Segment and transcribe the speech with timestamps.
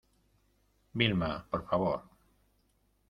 [1.01, 2.03] Vilma, por favor.